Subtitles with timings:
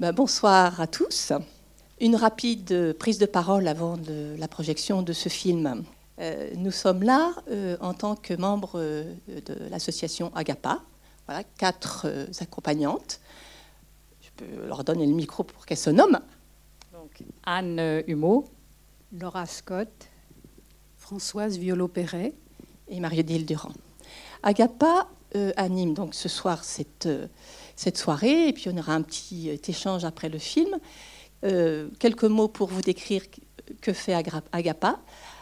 [0.00, 1.30] Ben, bonsoir à tous.
[2.00, 5.84] Une rapide prise de parole avant de la projection de ce film.
[6.18, 10.80] Euh, nous sommes là euh, en tant que membres euh, de l'association Agapa,
[11.26, 12.06] voilà, quatre
[12.40, 13.20] accompagnantes.
[14.22, 16.20] Je peux leur donner le micro pour qu'elles se nomment.
[16.94, 18.46] Donc, Anne Humeau,
[19.12, 20.08] Laura Scott,
[20.96, 22.32] Françoise Violo-Perret
[22.88, 23.74] et Marie-Odile Durand.
[24.42, 25.08] Agapa
[25.56, 27.08] anime donc ce soir cette
[27.80, 30.76] cette soirée, et puis on aura un petit euh, échange après le film.
[31.44, 33.22] Euh, quelques mots pour vous décrire
[33.80, 35.00] que fait Agapa.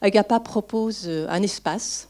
[0.00, 2.08] Agapa propose euh, un espace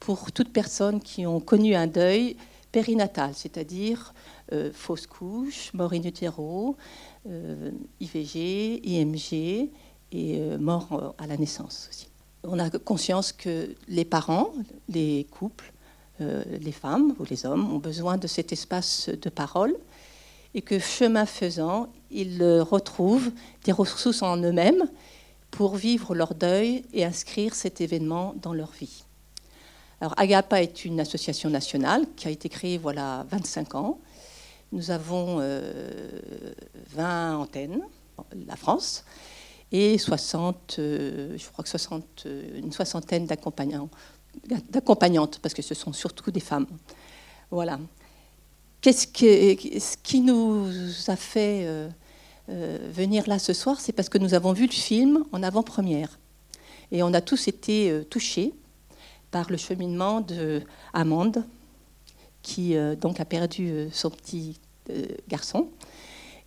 [0.00, 2.38] pour toutes personnes qui ont connu un deuil
[2.72, 4.12] périnatal, c'est-à-dire
[4.72, 6.76] fausse couche, mort in utero,
[8.00, 9.70] IVG, IMG
[10.12, 12.08] et mort à la naissance aussi.
[12.42, 14.50] On a conscience que les parents,
[14.88, 15.73] les couples, euh,
[16.20, 19.74] les femmes ou les hommes ont besoin de cet espace de parole
[20.54, 23.32] et que chemin faisant, ils retrouvent
[23.64, 24.88] des ressources en eux-mêmes
[25.50, 29.04] pour vivre leur deuil et inscrire cet événement dans leur vie.
[30.00, 34.00] Alors Agapa est une association nationale qui a été créée voilà 25 ans.
[34.72, 37.80] Nous avons 20 euh, antennes,
[38.46, 39.04] la France,
[39.70, 43.88] et 60, euh, je crois que 60, une soixantaine d'accompagnants
[44.70, 46.66] d'accompagnantes, parce que ce sont surtout des femmes.
[47.50, 47.78] Voilà.
[48.84, 50.68] Qu'est-ce ce qui nous
[51.08, 51.88] a fait euh,
[52.50, 56.18] euh, venir là ce soir C'est parce que nous avons vu le film en avant-première.
[56.92, 58.52] Et on a tous été euh, touchés
[59.30, 60.60] par le cheminement de
[60.92, 61.44] Amande,
[62.42, 64.60] qui donc a perdu son petit
[65.28, 65.70] garçon.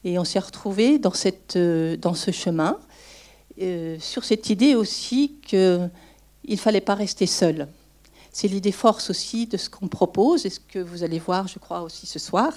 [0.04, 2.78] Et on s'est retrouvés dans, cette, dans ce chemin,
[4.00, 5.40] sur cette idée aussi
[6.48, 7.68] qu'il ne fallait pas rester seul.
[8.32, 11.60] C'est l'idée force aussi de ce qu'on propose et ce que vous allez voir, je
[11.60, 12.54] crois, aussi ce soir.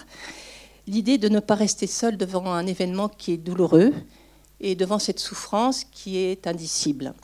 [0.87, 3.93] L'idée de ne pas rester seul devant un événement qui est douloureux
[4.61, 7.15] et devant cette souffrance qui est indicible.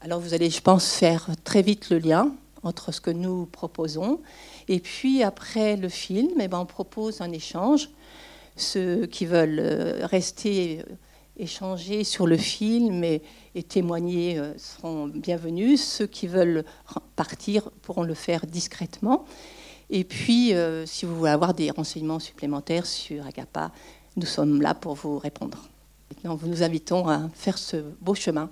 [0.00, 2.32] Alors vous allez, je pense, faire très vite le lien
[2.62, 4.20] entre ce que nous proposons
[4.68, 7.90] et puis après le film, eh ben, on propose un échange.
[8.56, 10.84] Ceux qui veulent euh, rester
[11.42, 13.22] échanger sur le film et,
[13.68, 15.82] témoigner euh, seront bienvenus.
[15.82, 16.64] Ceux qui veulent
[17.16, 19.24] partir pourront le faire discrètement.
[19.90, 23.72] Et puis, euh, si vous voulez avoir des renseignements supplémentaires sur Agapa,
[24.16, 25.58] nous sommes là pour vous répondre.
[26.10, 28.50] Maintenant, nous vous invitons à faire ce beau chemin.